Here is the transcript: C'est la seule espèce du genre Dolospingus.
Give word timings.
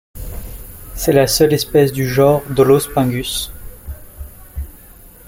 C'est 0.95 1.13
la 1.13 1.27
seule 1.27 1.53
espèce 1.53 1.91
du 1.91 2.07
genre 2.09 2.41
Dolospingus. 2.49 3.51